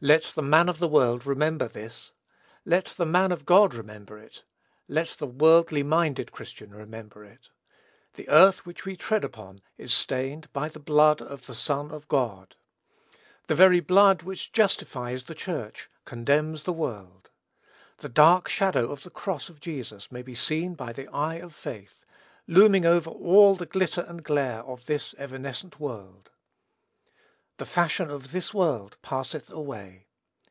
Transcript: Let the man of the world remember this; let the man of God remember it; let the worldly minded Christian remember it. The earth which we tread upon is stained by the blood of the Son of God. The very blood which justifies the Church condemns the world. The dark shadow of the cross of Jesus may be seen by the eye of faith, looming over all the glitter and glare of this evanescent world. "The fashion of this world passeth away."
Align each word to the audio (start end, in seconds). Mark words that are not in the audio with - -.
Let 0.00 0.26
the 0.36 0.42
man 0.42 0.68
of 0.68 0.78
the 0.78 0.86
world 0.86 1.26
remember 1.26 1.66
this; 1.66 2.12
let 2.64 2.84
the 2.84 3.04
man 3.04 3.32
of 3.32 3.44
God 3.44 3.74
remember 3.74 4.16
it; 4.16 4.44
let 4.86 5.16
the 5.18 5.26
worldly 5.26 5.82
minded 5.82 6.30
Christian 6.30 6.70
remember 6.72 7.24
it. 7.24 7.48
The 8.14 8.28
earth 8.28 8.64
which 8.64 8.84
we 8.84 8.94
tread 8.94 9.24
upon 9.24 9.58
is 9.76 9.92
stained 9.92 10.52
by 10.52 10.68
the 10.68 10.78
blood 10.78 11.20
of 11.20 11.46
the 11.46 11.54
Son 11.56 11.90
of 11.90 12.06
God. 12.06 12.54
The 13.48 13.56
very 13.56 13.80
blood 13.80 14.22
which 14.22 14.52
justifies 14.52 15.24
the 15.24 15.34
Church 15.34 15.90
condemns 16.04 16.62
the 16.62 16.72
world. 16.72 17.30
The 17.96 18.08
dark 18.08 18.46
shadow 18.48 18.92
of 18.92 19.02
the 19.02 19.10
cross 19.10 19.48
of 19.48 19.58
Jesus 19.58 20.12
may 20.12 20.22
be 20.22 20.36
seen 20.36 20.76
by 20.76 20.92
the 20.92 21.08
eye 21.08 21.40
of 21.40 21.52
faith, 21.56 22.04
looming 22.46 22.86
over 22.86 23.10
all 23.10 23.56
the 23.56 23.66
glitter 23.66 24.02
and 24.02 24.22
glare 24.22 24.60
of 24.62 24.86
this 24.86 25.12
evanescent 25.18 25.80
world. 25.80 26.30
"The 27.56 27.66
fashion 27.66 28.08
of 28.08 28.30
this 28.30 28.54
world 28.54 28.98
passeth 29.02 29.50
away." 29.50 30.04